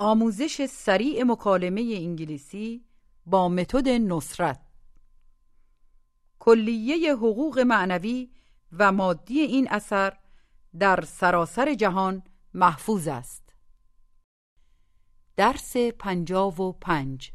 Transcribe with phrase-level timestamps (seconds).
[0.00, 2.84] آموزش سریع مکالمه انگلیسی
[3.26, 4.60] با متد نصرت.
[6.38, 8.30] کلیه حقوق معنوی
[8.72, 10.16] و مادی این اثر
[10.78, 12.22] در سراسر جهان
[12.54, 13.54] محفوظ است.
[15.36, 17.32] درس پنجاو و پنج.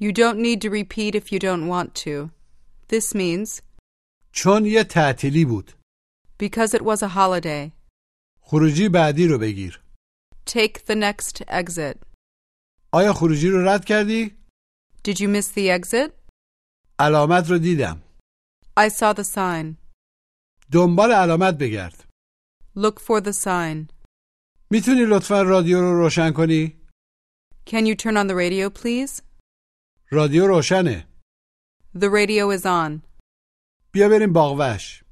[0.00, 2.30] You don't need to repeat if you don't want to.
[2.88, 3.62] This means
[4.32, 5.72] چون یه تعطیلی بود.
[6.42, 7.72] because it was a holiday.
[8.40, 9.85] خروجی بعدی رو بگیر.
[10.46, 11.96] Take the next exit.
[12.92, 14.36] آیا خروجی رو رد کردی؟
[15.08, 16.12] Did you miss the exit?
[16.98, 18.02] علامت رو دیدم
[18.80, 19.76] I saw the sign.
[20.72, 22.04] دنبال علامت بگرد
[22.76, 23.88] Look for the sign.
[24.70, 26.76] می‌تونی لطفا رادیو رو روشن کنی؟
[27.70, 29.22] Can you turn on the radio, please?
[30.10, 31.08] رادیو روشنه
[31.96, 33.00] The radio is on.
[33.92, 35.02] بیا بریم باغوش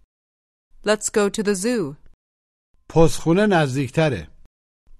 [0.86, 1.96] Let's go to the zoo.
[2.88, 4.28] پستخونه نزدیکتره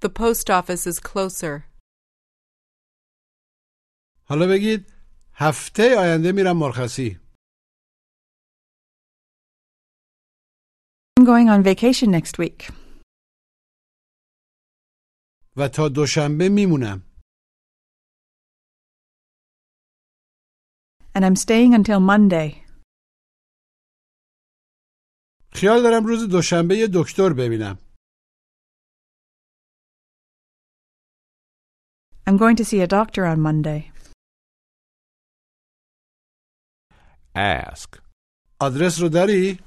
[0.05, 1.63] The post office is closer.
[4.29, 4.93] حالا بگید
[5.35, 7.21] هفته آینده میرم مرخصی
[11.21, 12.73] I'm going on vacation next week.
[15.57, 17.03] و تا دوشنبه میمونم
[21.17, 22.65] And I'm staying until Monday.
[25.53, 27.84] خیال دارم روز دوشنبه یه دکتر ببینم
[32.28, 33.92] I'm going to see a doctor on Monday.
[37.36, 38.02] Ask.
[38.62, 39.60] آدرس رو داری؟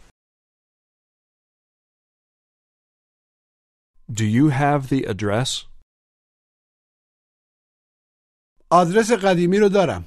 [4.13, 5.67] Do you have the address?
[8.71, 10.07] آدرس قدیمی رو دارم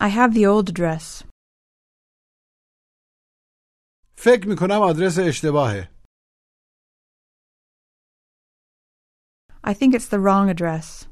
[0.00, 1.24] I have the old address.
[4.16, 5.89] فکر میکنم آدرس اشتباهه
[9.64, 11.06] I think it's the wrong address.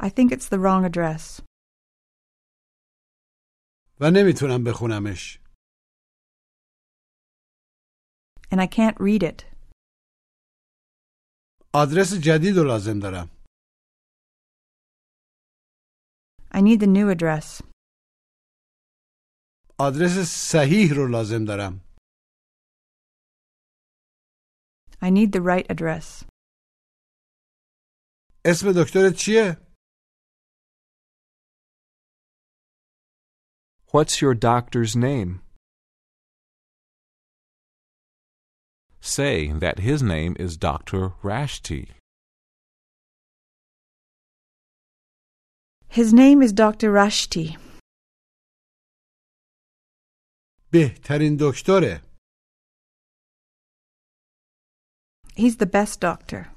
[0.00, 1.40] I think it's the wrong address.
[4.00, 5.38] و نمیتونم بخونمش
[8.50, 9.44] And I can't read it.
[11.74, 13.28] آدرس جدید رو لازم دارم
[16.54, 17.62] I need the new address.
[19.78, 20.18] آدرس
[20.52, 21.85] صحیح رو لازم دارم
[25.01, 26.25] I need the right address.
[28.45, 29.57] اسم دکترت چیه؟
[33.93, 35.41] What's your doctor's name?
[38.99, 41.13] Say that his name is Dr.
[41.23, 41.91] Rashty.
[45.87, 46.91] His name is Dr.
[46.91, 47.57] Rashty.
[50.71, 52.06] بهترین دکتره.
[55.36, 56.52] He's the best doctor.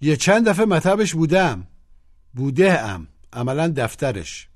[0.00, 1.66] یه چند دفعه مطبش بودم
[2.34, 4.48] بوده ام عملا دفترش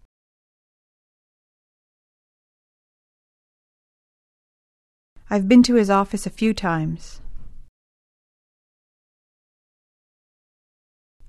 [5.32, 7.20] I've been to his office a few times.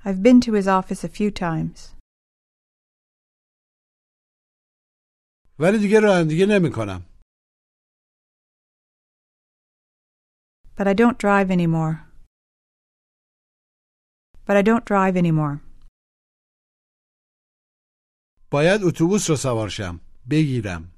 [0.04, 1.96] I've been to his office a few times.
[5.60, 6.70] ولی دیگه رانندگی نمی
[10.78, 11.94] But I don't drive anymore.
[14.46, 15.62] But I don't drive anymore.
[18.52, 20.92] باید اتوبوس رو سوار شم بگیرم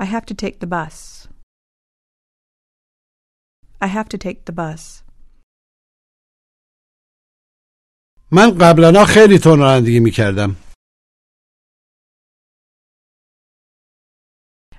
[0.00, 1.28] I have to take the bus.
[3.80, 5.02] I have to take the bus.
[8.32, 10.56] من قبلا خیلی تون رانندگی می کردم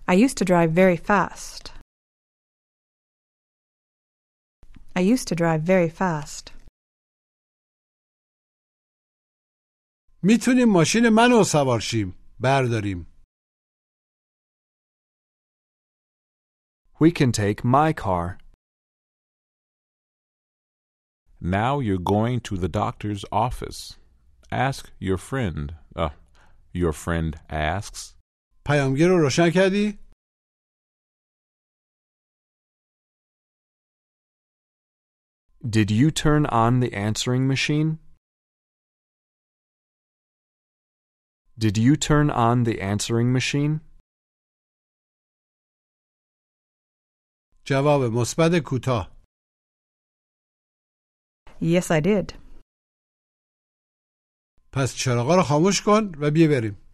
[0.08, 1.72] I used to drive very fast.
[4.96, 6.52] I used to drive very fast.
[10.24, 13.08] میتونیم ماشین منو سوار شیم برداریم
[17.00, 18.38] We can take my car.
[21.42, 23.98] Now you're going to the doctor's office.
[24.52, 25.74] Ask your friend.
[25.96, 26.10] Uh,
[26.72, 28.14] your friend asks.
[28.66, 30.00] پیامگیر رو روشن کردی؟
[35.64, 38.00] Did you turn on the answering machine?
[41.58, 43.82] Did you turn on the answering machine?
[47.66, 49.12] جواب مثبت کوتاه
[51.62, 52.34] Yes, I did.
[54.74, 56.85] پس چراغا رو خاموش کن و بیا بریم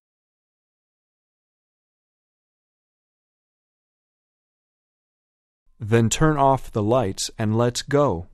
[5.84, 8.28] Then turn off the lights and let's go.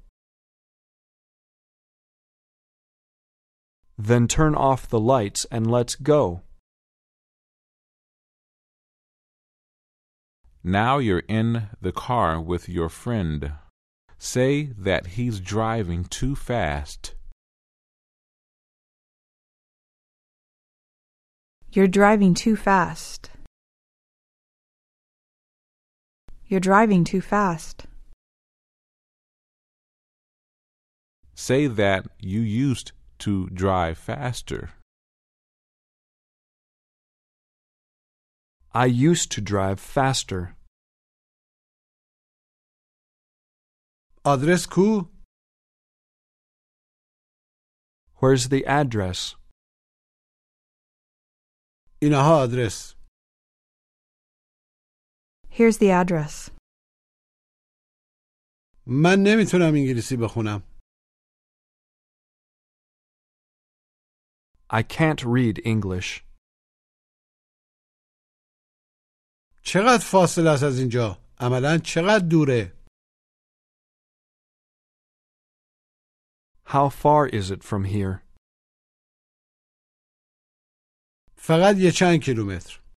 [3.96, 6.42] Then turn off the lights and let's go.
[10.62, 13.52] Now you're in the car with your friend.
[14.18, 17.14] Say that he's driving too fast.
[21.72, 23.30] You're driving too fast.
[26.48, 27.84] You're driving too fast.
[31.34, 34.70] Say that you used to drive faster.
[38.72, 40.56] I used to drive faster.
[44.24, 45.08] Adres ku?
[48.16, 49.36] Where's the address?
[52.00, 52.97] İnaha adres.
[55.58, 56.50] Here's the address.
[58.86, 60.62] من نمی‌تونم انگلیسی بخونم
[64.70, 66.24] I can't read English.
[69.62, 72.72] چقدر فاصله است از اینجا؟ عملا چقدر دوره؟
[76.66, 78.22] How far is it from here?
[81.36, 82.87] فقط یه چند کیلومتر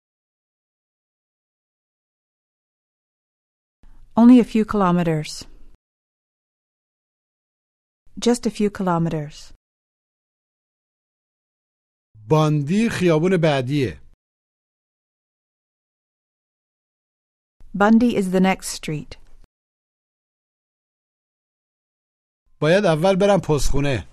[4.21, 5.45] Only a few kilometers.
[8.19, 9.53] Just a few kilometers.
[12.29, 14.01] باندی خیابون بعدیه
[17.79, 19.17] Bundy is the next street.
[22.61, 24.09] باید اول برم پستخونه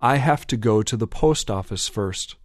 [0.00, 2.36] I have to go to the post office first.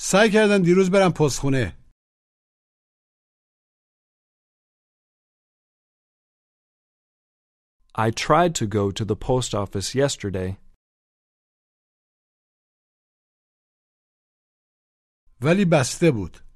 [0.00, 1.86] سعی کردم دیروز برم پستخونه
[7.98, 10.58] I tried to go to the post office yesterday,
[15.40, 16.46] ولی بسته بود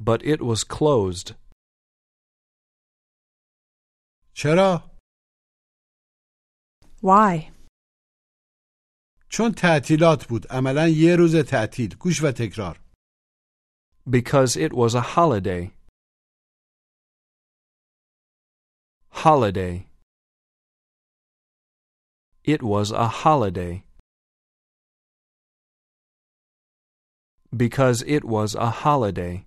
[0.00, 1.34] but it was closed.
[4.34, 4.98] چرا؟
[7.00, 7.50] Why?
[9.33, 12.79] چون تعطیلات بود عملا یه روز تعطیل گوش و تکرار
[14.09, 15.63] Because it was a holiday.
[19.09, 19.87] Holiday.
[22.43, 23.83] It was a holiday.
[27.55, 29.45] Because it was a holiday.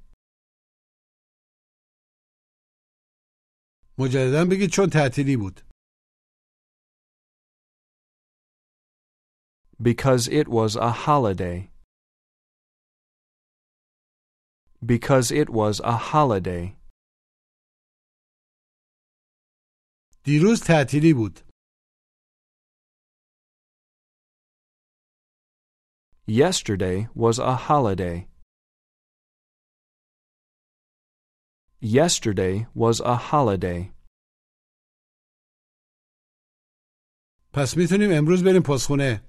[3.99, 5.61] مجددا بگید چون تعطیلی بود
[9.84, 11.70] Because it was a holiday.
[14.86, 16.76] Because it was a holiday.
[20.24, 21.40] دیروز تعطیلی بود
[26.28, 28.28] Yesterday was a holiday.
[31.81, 33.94] Yesterday was a holiday.
[37.54, 39.21] پس میتونیم امروز بریم پستخونه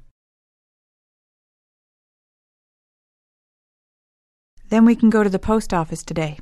[4.74, 6.38] Then we can go to the post office today.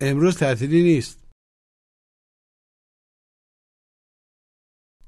[0.00, 1.22] امروز تعطیلی نیست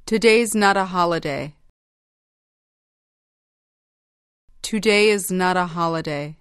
[0.07, 1.55] Today's not a holiday.
[4.63, 6.37] Today is not a holiday.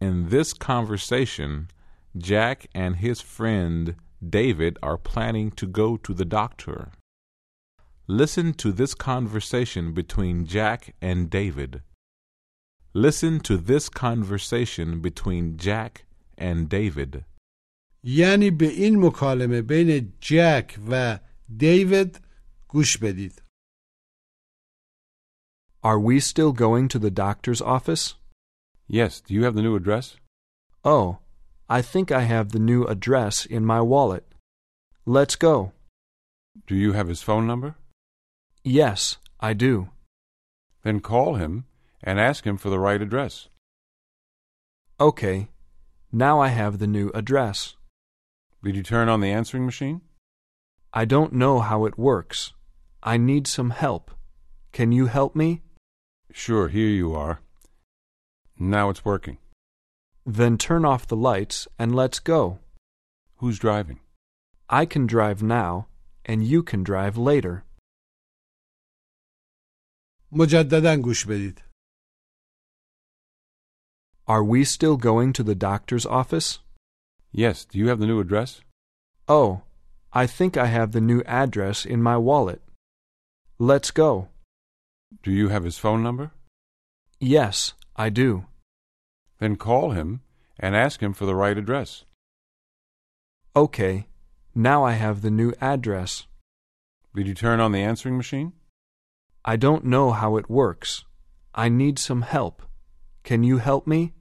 [0.00, 1.68] In this conversation,
[2.16, 3.94] Jack and his friend
[4.38, 6.90] David are planning to go to the doctor.
[8.06, 11.82] Listen to this conversation between Jack and David.
[12.94, 16.04] Listen to this conversation between Jack
[16.38, 17.24] and David.
[18.04, 21.18] یعنی به این مکالمه بین جک و
[21.58, 22.20] دیوید
[22.68, 23.42] گوش بدید
[25.82, 28.14] Are we still going to the doctor's office?
[28.88, 30.16] Yes, do you have the new address?
[30.84, 31.18] Oh,
[31.68, 34.24] I think I have the new address in my wallet.
[35.06, 35.72] Let's go.
[36.66, 37.76] Do you have his phone number?
[38.63, 39.89] Yes, I do.
[40.83, 41.65] Then call him
[42.01, 43.49] and ask him for the right address.
[44.99, 45.49] Okay.
[46.11, 47.75] Now I have the new address.
[48.63, 50.01] Did you turn on the answering machine?
[50.93, 52.53] I don't know how it works.
[53.01, 54.11] I need some help.
[54.71, 55.61] Can you help me?
[56.31, 57.41] Sure, here you are.
[58.57, 59.39] Now it's working.
[60.25, 62.59] Then turn off the lights and let's go.
[63.37, 63.99] Who's driving?
[64.69, 65.87] I can drive now,
[66.23, 67.65] and you can drive later.
[70.32, 71.64] مجددا گوش بدید
[74.26, 76.58] Are we still going to the doctor's office?
[77.32, 77.64] Yes.
[77.64, 78.60] Do you have the new address?
[79.26, 79.62] Oh,
[80.12, 82.60] I think I have the new address in my wallet.
[83.58, 84.28] Let's go.
[85.22, 86.32] Do you have his phone number?
[87.18, 88.46] Yes, I do.
[89.38, 90.20] Then call him
[90.58, 92.04] and ask him for the right address.
[93.56, 94.06] Okay,
[94.54, 96.26] now I have the new address.
[97.14, 98.52] Did you turn on the answering machine?
[99.44, 101.04] I don't know how it works.
[101.54, 102.62] I need some help.
[103.22, 104.12] Can you help me?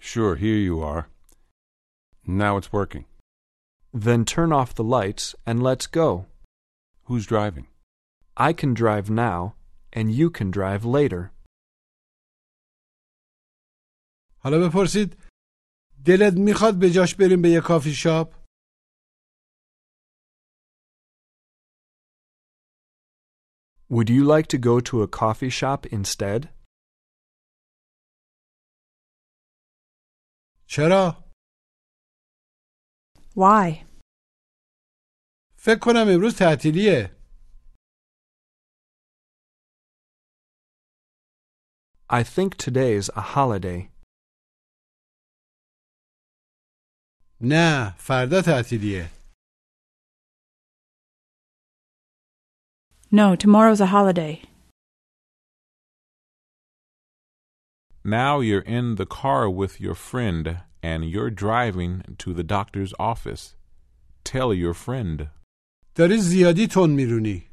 [0.00, 1.08] Sure, here you are.
[2.26, 3.04] Now it's working.
[3.92, 6.26] Then turn off the lights and let's go.
[7.04, 7.66] Who's driving?
[8.36, 9.54] I can drive now,
[9.92, 11.30] and you can drive later.
[14.38, 15.16] حالا بپرسید
[16.04, 18.34] دلت میخواد به جاش بریم به یه کافی شاپ
[23.90, 26.48] Would you like to go to a coffee shop instead?
[30.66, 31.24] چرا
[33.36, 33.84] Why?
[35.56, 37.14] فکر کنم امروز تعطیلیه
[42.10, 43.90] I think today's a holiday.
[47.40, 49.10] نه فردا تعطیلیه
[53.10, 54.42] No, tomorrow's a holiday.
[58.04, 63.54] Now you're in the car with your friend and you're driving to the doctor's office.
[64.24, 65.30] Tell your friend.
[65.96, 67.48] داری زیادی تون میرونی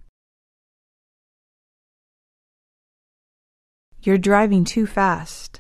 [4.03, 5.59] You're driving too fast.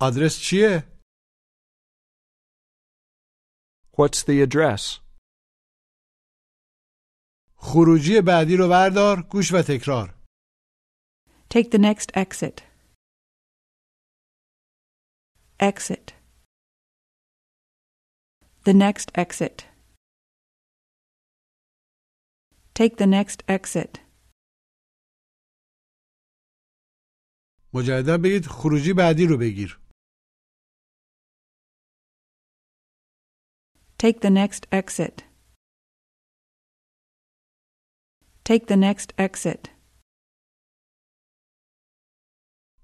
[0.00, 0.84] آدرس چیه
[3.92, 5.00] What's the address?
[7.65, 10.23] خروجی بعدی رو بردار گوش و تکرار
[11.53, 12.57] Take the next exit.
[15.59, 16.07] Exit.
[18.65, 19.57] The next exit.
[22.79, 23.99] Take the next exit.
[27.73, 29.79] مجددا بگید خروجی بعدی رو بگیر
[34.03, 35.32] Take the next exit.
[38.44, 39.70] Take the next exit.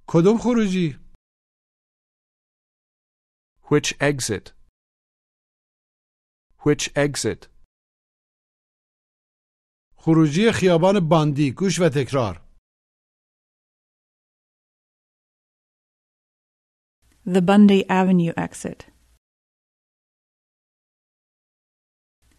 [0.08, 0.98] کدوم خروجی
[3.70, 4.52] Which exit?
[6.58, 7.48] Which exit?
[9.96, 12.44] خروجی خیابان باندی گوش و تکرار
[17.26, 18.80] The Bundy Avenue exit.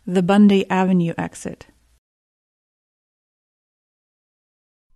[0.06, 1.62] The Bundy Avenue exit.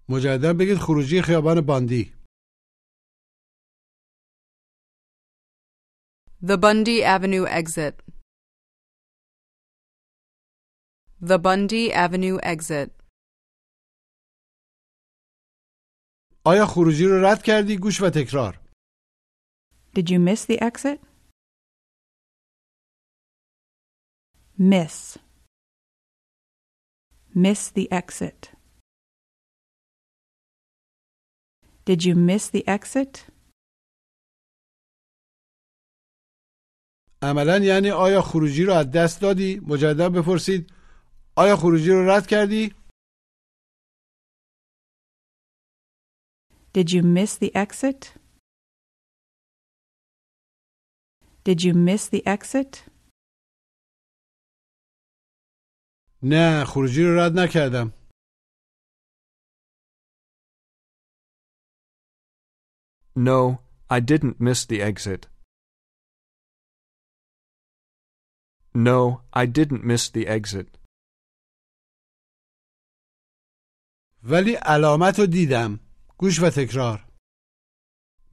[0.09, 2.15] مجددا بگید خروجی خیابان باندی
[6.47, 7.95] The Bundy Avenue exit.
[11.31, 12.91] The Bundy Avenue exit.
[16.47, 18.61] آیا خروجی رو رد کردی گوش و تکرار
[19.97, 21.01] Did you miss the exit?
[24.59, 25.19] Miss.
[27.35, 28.54] Miss the exit.
[31.86, 33.32] Did you miss the exit?
[37.22, 40.74] عملا یعنی آیا خروجی رو از دست دادی مجددا بپرسید
[41.36, 42.74] آیا خروجی رو رد کردی
[46.78, 48.02] Did you miss the exit?
[51.44, 52.90] Did you miss the exit?
[56.24, 57.94] نه خروجی رو رد نکردم
[63.16, 65.28] No, I didn't miss the exit.
[68.74, 70.80] No, I didn't miss the exit.
[74.24, 75.80] ولی علامت رو دیدم
[76.18, 77.10] گوش و تکرار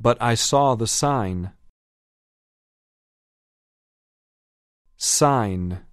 [0.01, 1.53] But I saw the sign.
[4.99, 5.87] Sign.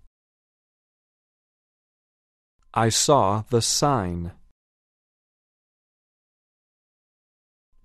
[2.73, 4.31] I saw the sign.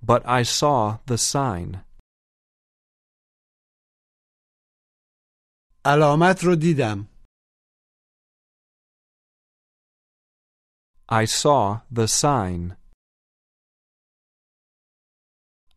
[0.03, 1.85] But I saw the sign.
[5.85, 7.09] علامت رو دیدم
[11.11, 12.77] I saw the sign.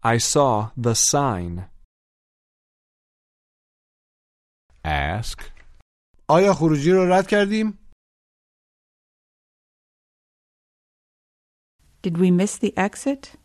[0.03, 1.69] I saw the sign.
[4.83, 5.41] Ask.
[6.29, 7.79] آیا خروجی رو رد کردیم؟
[12.03, 13.35] Did we miss the exit?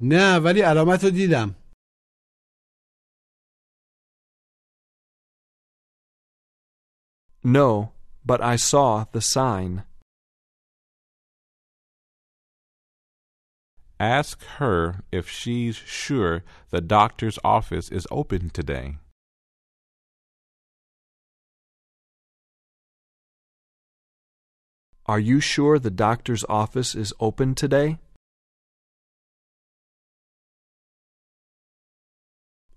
[0.00, 1.54] نه ولی علامت رو دیدم
[7.44, 7.92] No,
[8.24, 9.82] but I saw the sign.
[13.98, 18.98] Ask her if she's sure the doctor's office is open today.
[25.06, 27.98] Are you sure the doctor's office is open today?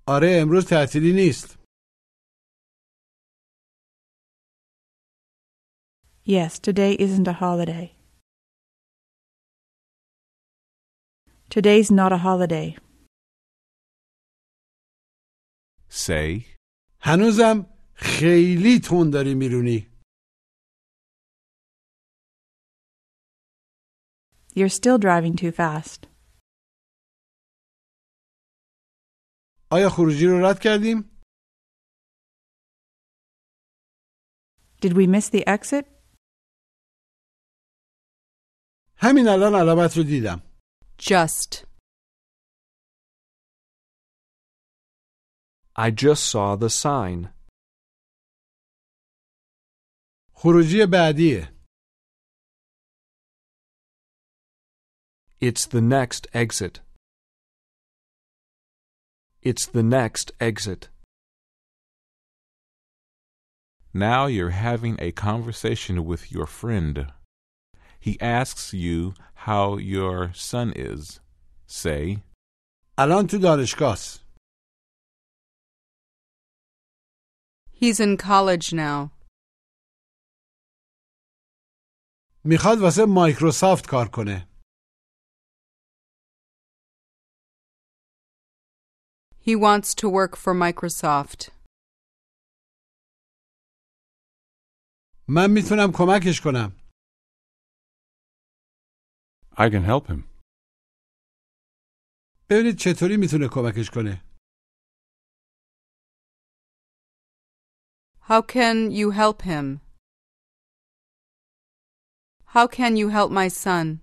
[0.09, 1.55] آره امروز تعطیلی نیست
[6.27, 7.85] Yes, today isn't a holiday.
[11.49, 12.75] Today's not a holiday.
[15.89, 16.45] Say,
[17.01, 19.87] هنوزم خیلی تون داری میرونی
[24.55, 26.07] You're still driving too fast.
[29.71, 31.11] آیا خروجی رو رد کردیم؟
[34.81, 35.85] Did we miss the exit?
[38.97, 40.41] همین الان علامت رو دیدم
[40.99, 41.65] Just.
[45.77, 47.33] I just saw the sign.
[50.33, 51.55] خروجی بعدیه
[55.41, 56.79] It's the next exit.
[59.41, 60.89] It's the next exit.
[63.95, 66.95] now you're having a conversation with your friend.
[67.97, 69.13] He asks you
[69.47, 71.19] how your son is.
[71.65, 72.19] Say,
[72.99, 73.97] الان تو دانشگاه
[77.81, 79.11] He's in college now.
[82.43, 84.47] میخواد واسه مایکروسافت کار کنه
[89.49, 91.51] He wants to work for Microsoft.
[95.27, 96.71] من میتونم کمکش کنم
[99.57, 100.23] I can help him.
[102.49, 104.21] ببینید چطوری میتونه کمکش کنه
[108.29, 109.81] How can you help him?
[112.55, 114.01] How can you help my son?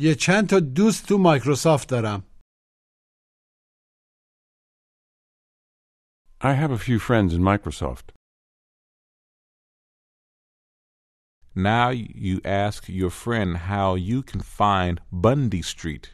[0.00, 2.24] یه چند تا دوست تو مایکروسافت دارم
[6.40, 8.16] I have a few friends in Microsoft.
[11.56, 16.10] now you ask your friend how you can find Bundy Street.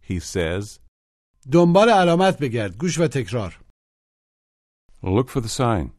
[0.00, 0.78] He says,
[1.52, 3.60] دنبال علامت بگرد گوش و تکرار
[5.02, 5.92] Look for the sign.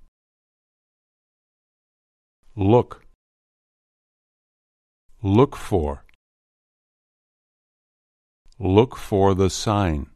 [2.56, 3.06] Look.
[5.22, 6.06] Look for.
[8.60, 10.08] Look for the sign.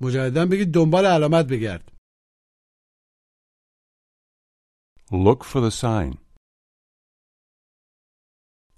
[0.00, 1.98] مجددا بگید دنبال علامت بگرد
[5.10, 6.18] Look for the sign.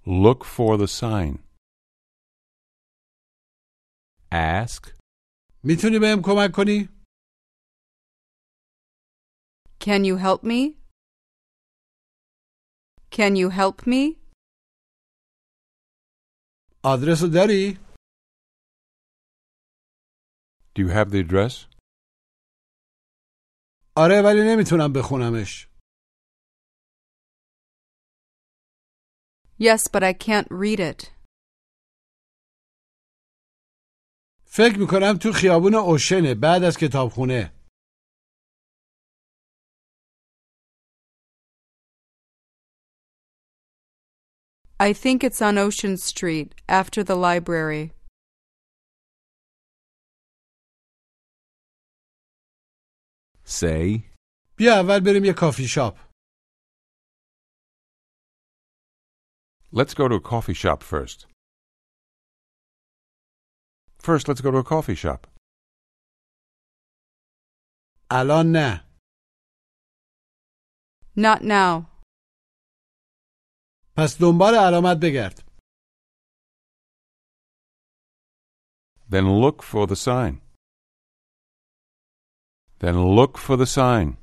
[0.07, 1.39] Look for the sign.
[4.33, 4.95] Ask,
[5.65, 6.89] میتونی بهم کمک کنی
[9.81, 10.77] Can you help me?
[13.11, 14.21] Can you help me?
[16.86, 17.80] آدرس داری
[20.76, 21.76] Do you have the address?
[23.98, 25.68] آره ولی نمی‌تونم بخونمش
[29.60, 31.12] Yes, but I can't read it.
[34.46, 37.55] فکر می‌کنم تو خیابون اوشنه بعد از کتابخونه
[44.79, 47.93] I think it's on Ocean Street, after the library.
[53.45, 54.03] say,
[54.57, 55.99] بیا اول بریم یه کافی شاپ
[59.73, 61.27] Let's go to a coffee shop first.
[63.99, 65.27] First, let's go to a coffee shop.
[68.13, 68.85] الان نه
[71.17, 71.87] Not now.
[73.97, 75.51] پس دنبال علامت بگرد
[79.11, 80.41] Then look for the sign.
[82.79, 84.17] Then look for the sign.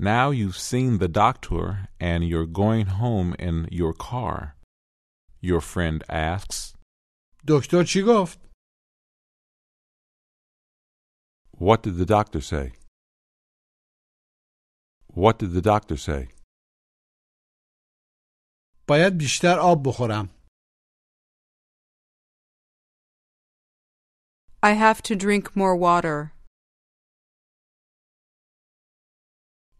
[0.00, 4.56] now you've seen the doctor and you're going home in your car.
[5.40, 6.74] Your friend asks.
[7.48, 8.38] دکتر چی گفت؟
[11.52, 12.72] What did the doctor say?
[15.08, 16.28] What did the doctor say?
[18.87, 20.29] باید بیشتر آب بخورم.
[24.63, 26.31] I have to drink more water.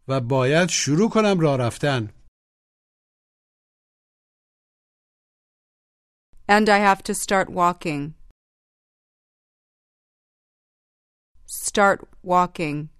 [0.08, 2.12] و باید شروع کنم راه رفتن.
[6.48, 8.14] And I have to start walking.
[11.46, 12.90] Start walking.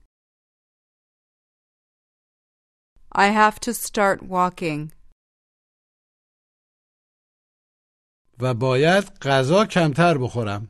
[3.13, 4.96] I have to start walking.
[8.40, 10.68] و باید غذا کمتر بخورم.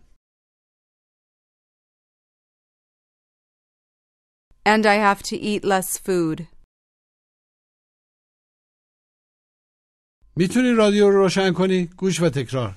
[4.65, 6.47] And I have to eat less food.
[10.36, 12.75] میتونی رادیو رو روشن کنی؟ گوش و تکرار.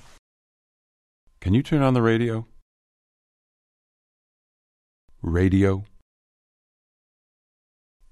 [1.41, 2.47] Can you turn on the radio?
[5.21, 5.83] Radio.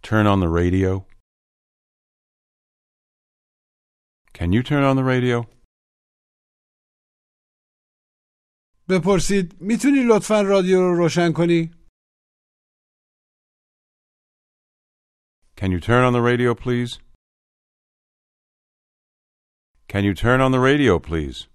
[0.01, 1.05] Turn on the radio.
[4.33, 5.47] Can you turn on the radio?
[8.89, 11.71] بپرسید میتونی لطفا رادیو رو روشن کنی؟
[15.55, 16.99] Can you turn on the radio, please?
[19.87, 21.47] Can you turn on the radio, please?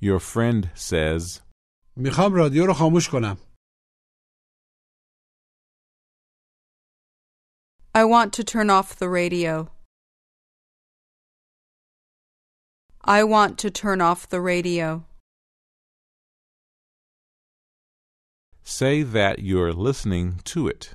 [0.00, 1.40] Your friend says.
[1.96, 3.36] میخوام رادیو رو خاموش کنم.
[7.94, 9.68] I want to turn off the radio.
[13.04, 15.04] I want to turn off the radio.
[18.62, 20.94] Say that you're listening to it.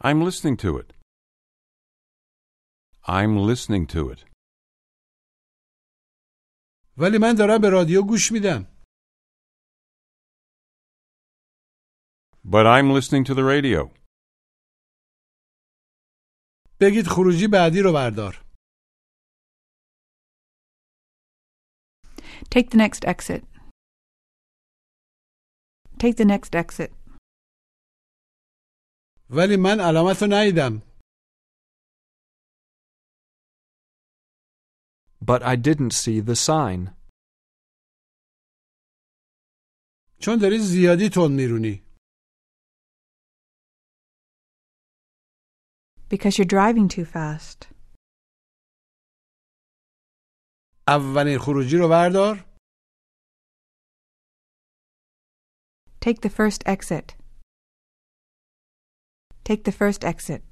[0.00, 0.92] I'm listening to it.
[3.06, 4.24] I'm listening to it.
[6.96, 8.66] ولی من دارم به رادیو گوش میدم.
[12.44, 13.90] But I'm listening to the radio.
[16.80, 18.45] بگید خروجی بعدی رو بردار.
[22.50, 23.44] Take the next exit.
[25.98, 26.92] Take the next exit.
[29.30, 30.82] ولی من علامت رو ندیدم.
[35.24, 36.96] But I didn't see the sign.
[40.20, 41.82] چون داری زیادی تون میرونی.
[46.08, 47.72] Because you're driving too fast.
[50.88, 52.52] اولین خروجی رو بردار.
[56.04, 57.16] Take the first exit.
[59.44, 60.42] Take the first exit.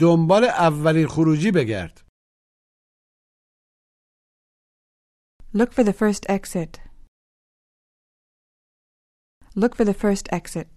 [0.00, 2.08] دنبال اولین خروجی بگرد.
[5.52, 6.80] Look for the first exit.
[9.54, 10.68] Look for the first exit.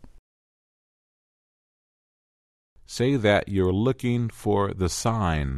[2.85, 5.49] Say that you're looking for the sign.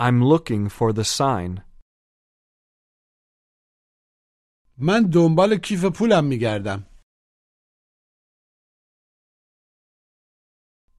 [0.00, 1.62] I'm looking for the sign.
[4.78, 6.86] من دنبال کیف پولم میگردم.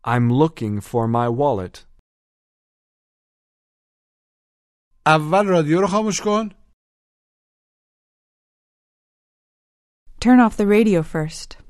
[0.04, 1.88] I'm looking for my wallet.
[5.06, 6.50] اول رادیو رو خاموش کن.
[10.22, 11.64] Turn off the radio first.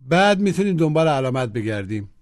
[0.00, 2.17] بعد میتونیم دنبال علامت بگردیم.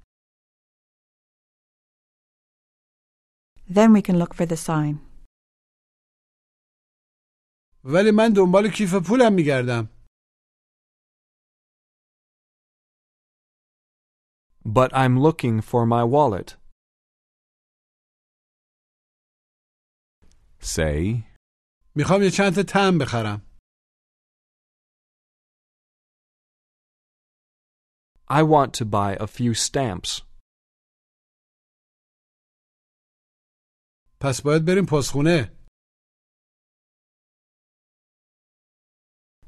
[3.68, 4.98] Then we can look for the sign.
[7.84, 9.88] ولی من دنبال کیف پولم میگردم.
[14.64, 16.56] But I'm looking for my wallet.
[20.60, 21.24] Say.
[21.96, 23.42] میخوام یه چند تا تم بخرم.
[28.28, 30.22] I want to buy a few stamps.
[34.20, 35.58] پس باید بریم پستخونه.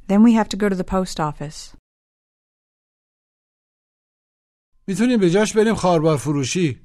[0.09, 1.77] Then we have to go to the post office.
[4.89, 6.85] میتونیم به جاش بریم خاربار فروشی.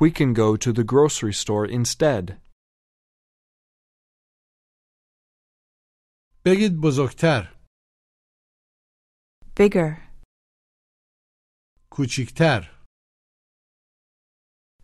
[0.00, 2.46] We can go to the grocery store instead.
[6.44, 7.56] بگید بزرگتر.
[9.56, 10.09] Bigger.
[11.91, 12.61] کوچیکتر.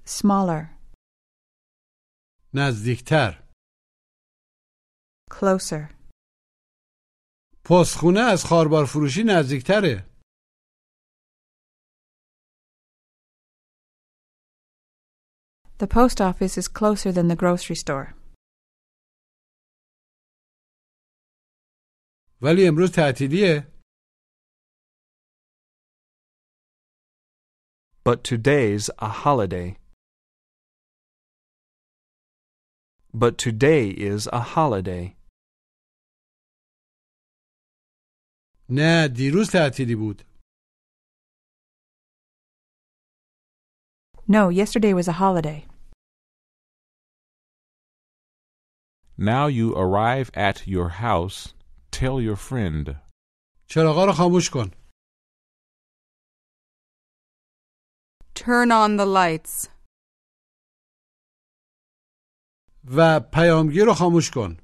[0.06, 0.78] Smaller.
[2.54, 3.44] نزدیکتر.
[5.32, 5.94] Closer.
[7.66, 10.08] پستخونه از خاربار فروشی نزدیکتره
[15.80, 18.14] The post office is closer than the grocery store.
[22.42, 23.77] ولی امروز تعطیلیه
[28.07, 29.77] But today's a holiday.
[33.15, 35.17] But today is a holiday.
[38.71, 40.23] نه دیروز تعطیلی بود
[44.29, 45.67] No, yesterday was a holiday.
[49.19, 51.55] Now you arrive at your house.
[51.91, 52.97] Tell your friend.
[53.67, 54.71] چراغا رو خاموش کن
[58.37, 59.69] Turn on the lights.
[62.97, 64.57] و پیامگیر رو خاموش کن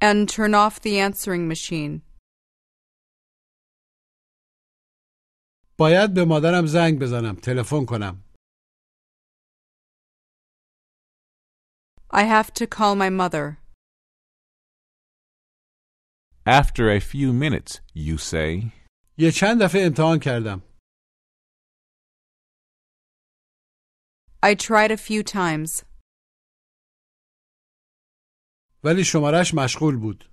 [0.00, 2.02] And turn off the answering machine.
[5.78, 8.24] باید به مادرم زنگ بزنم تلفن کنم
[12.12, 13.61] I have to call my mother.
[16.45, 18.71] After a few minutes, you say,
[19.17, 20.61] یه چند دفعه امتحان کردم.
[24.43, 25.85] I tried a few times,
[28.83, 30.23] ولی شمارش مشغول بود.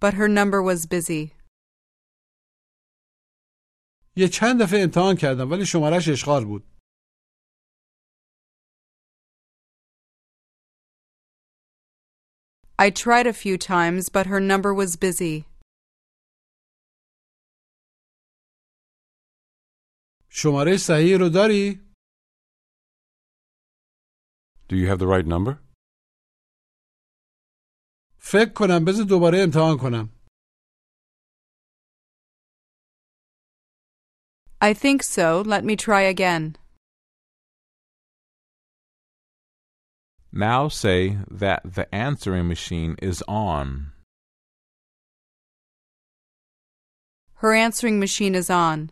[0.00, 1.32] But her number was busy.
[4.16, 6.69] یه چند دفعه امتحان کردم ولی شمارش اشغال بود.
[12.79, 15.45] I tried a few times, but her number was busy.
[20.29, 21.81] شماره صحیح رو داری؟
[24.69, 25.57] Do you have the right number?
[28.19, 30.09] فکر کنم بذار دوباره امتحان کنم
[34.61, 35.41] I think so.
[35.45, 36.57] Let me try again.
[40.31, 43.91] Now say that the answering machine is on.
[47.35, 48.91] Her answering machine is on.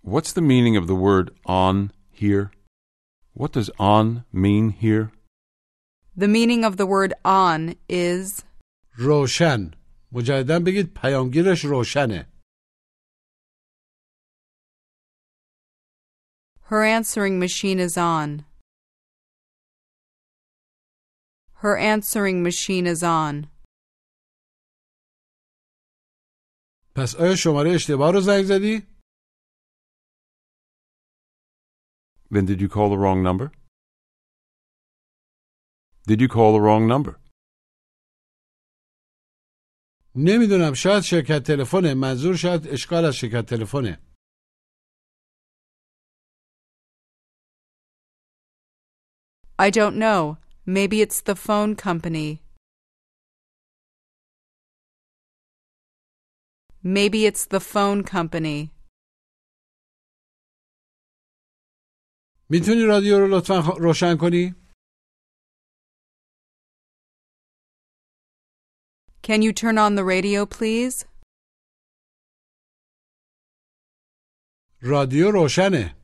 [0.00, 2.50] What's the meaning of the word on here?
[3.34, 5.12] What does on mean here?
[6.16, 8.44] The meaning of the word on is
[8.98, 9.74] روشن
[10.12, 12.26] مجددا بگید پیامگیرش روشنه
[16.72, 18.46] her answering machine is on.
[21.62, 23.46] Her answering machine is on.
[26.94, 28.82] پس آیا شماره اشتباه رو زنگ زدی؟
[32.30, 33.52] Then did you call the wrong number?
[36.06, 37.20] Did you call the wrong number?
[40.14, 43.98] نمیدونم شاید شرکت تلفنه منظور شاید اشکال از شرکت تلفنه
[49.58, 50.38] I don't know.
[50.66, 52.28] Maybe it's the phone company.
[56.82, 58.70] Maybe it's the phone company.
[62.50, 64.54] میتونی رادیو رو لطفا خ- روشن کنی؟
[69.22, 71.04] Can you turn on the radio, please?
[74.82, 75.96] رادیو روشنه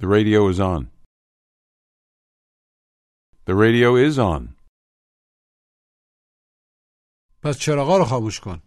[0.00, 0.91] The radio is on.
[3.44, 4.54] The radio is on.
[7.42, 8.62] پس چراغا رو خاموش کن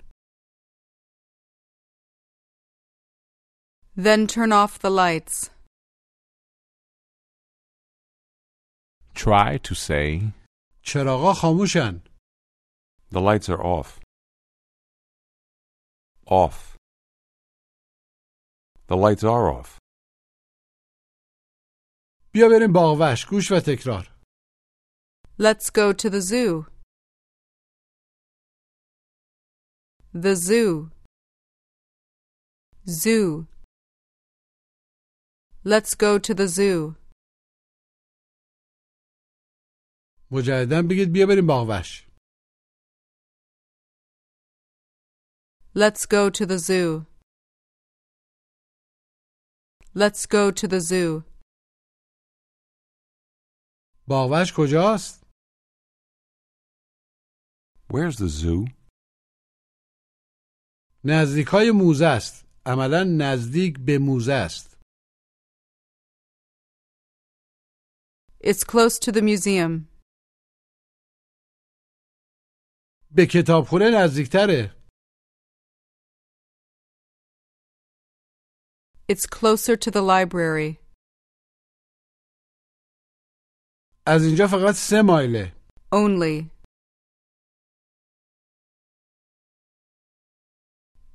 [3.96, 5.50] Then turn off the lights.
[9.14, 10.34] Try to say,
[10.84, 12.02] چراغا خاموشن
[13.12, 14.00] The lights are off.
[16.26, 16.78] Off.
[18.88, 19.78] The lights are off.
[22.34, 24.15] بیا بریم باغوش گوش و تکرار
[25.38, 26.68] Let's go to the zoo.
[30.14, 30.92] The zoo.
[32.88, 33.48] Zoo.
[35.64, 36.96] Let's go to the zoo.
[40.32, 42.08] مجددا بگید بیا بریم باغوش
[45.76, 47.06] Let's go to the zoo.
[49.96, 51.24] Let's go to the zoo.
[54.08, 55.22] باغوش کجاست؟
[57.89, 58.65] Where's the zoo?
[61.05, 64.77] نزدیکای موزه است عملا نزدیک به موزه است
[68.45, 69.87] It's close to the museum.
[73.11, 74.77] به کتابخونه نزدیکتره
[79.13, 80.77] It's closer to the library.
[84.07, 85.53] از اینجا فقط سه مایله
[85.95, 86.56] Only.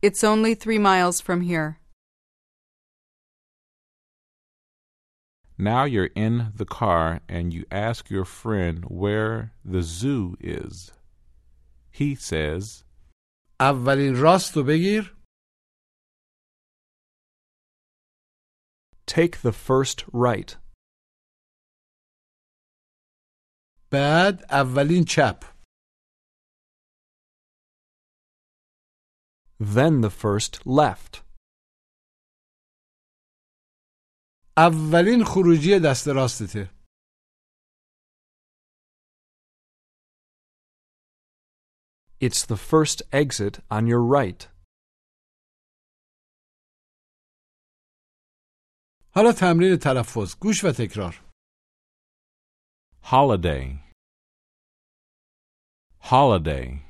[0.03, 1.79] It's only three miles from here.
[5.59, 10.93] Now you're in the car and you ask your friend where the zoo is.
[11.91, 12.85] He says,
[13.61, 15.17] اولین راست رو بگیر
[19.07, 20.57] Take the first right.
[23.91, 25.45] بعد اولین چپ
[29.61, 31.23] Then the first left.
[34.59, 36.71] اولین خروجی دست راستته
[42.21, 44.49] It's the first exit on your right.
[49.15, 51.27] حالا تمرین تلفظ گوش و تکرار
[53.03, 53.79] holiday,
[56.01, 56.83] holiday,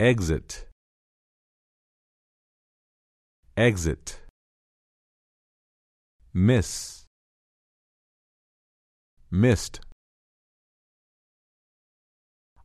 [0.00, 0.66] exit,
[3.56, 4.20] exit,
[6.32, 7.04] miss,
[9.30, 9.80] missed.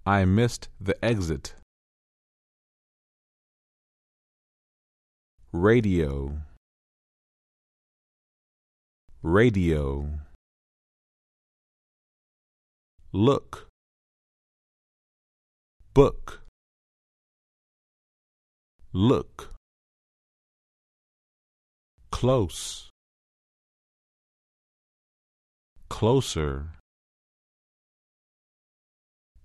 [0.06, 1.54] I missed the exit.
[5.52, 6.40] Radio,
[9.22, 10.08] radio.
[13.12, 13.68] Look,
[15.94, 16.42] book,
[18.94, 19.54] look,
[22.12, 22.90] close,
[25.90, 26.72] closer,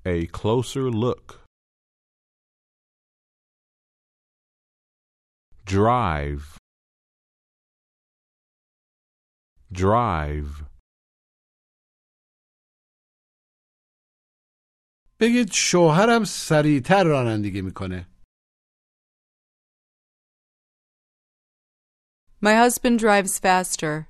[0.07, 1.43] a closer look.
[5.67, 6.59] Drive,
[9.73, 10.65] drive.
[15.21, 18.14] بگید شوهرم سریعتر رانندگی می‌کنه
[22.44, 24.08] My husband drives faster.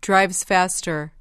[0.00, 1.12] Drives faster.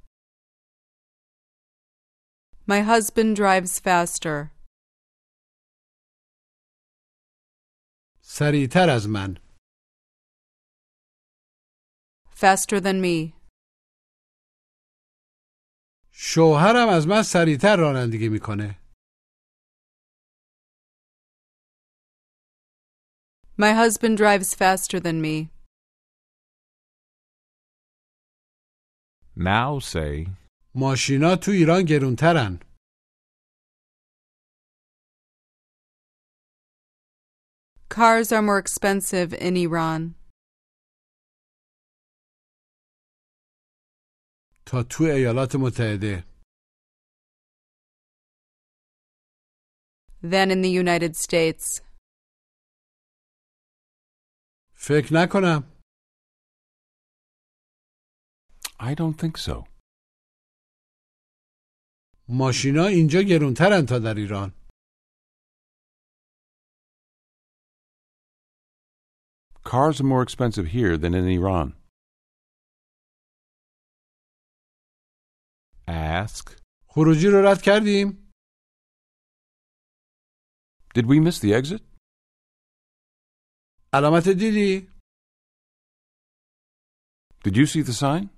[2.65, 4.51] My husband drives faster.
[8.21, 9.37] سریعتر از من
[12.35, 13.33] Faster than me.
[16.11, 18.79] شوهرم از من سریعتر رانندگی میکنه
[23.57, 25.49] My husband drives faster than me.
[29.35, 30.27] Now say,
[30.75, 32.59] ماشینا تو ایران گرونترن
[37.89, 40.15] Cars are more expensive in Iran.
[44.65, 46.23] تا تو ایالات متحده
[50.23, 51.81] than in the United States.
[54.77, 55.73] فکر نکنم
[58.79, 59.67] I don't think so.
[62.29, 64.51] ماشینا اینجا گرونترن تا در ایران
[69.65, 71.73] Cars are more expensive here than in Iran.
[75.87, 78.31] ask, خروجی رو رد کردیم
[80.95, 81.86] Did we miss the exit?
[83.93, 84.93] علامت دیدی
[87.45, 88.29] Did you see the sign?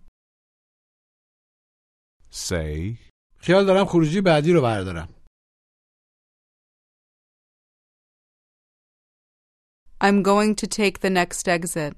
[2.31, 2.97] say,
[3.39, 5.15] خیال دارم خروجی بعدی رو بردارم
[10.01, 11.93] I'm going to take the next exit.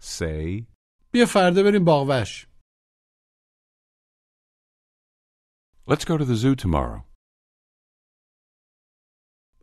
[0.00, 0.66] say,
[1.12, 2.46] بیا فردا بریم باغوش
[5.86, 7.04] Let's go to the zoo tomorrow.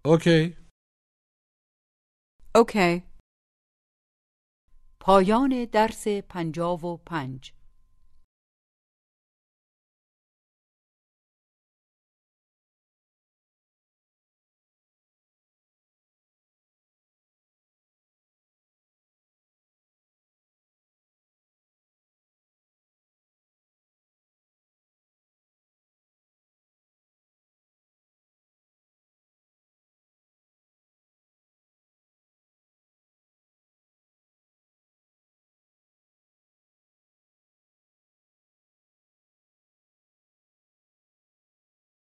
[0.07, 0.57] اوکی
[2.57, 3.03] Okay.
[5.01, 7.53] پایان درس پنجاب و پنج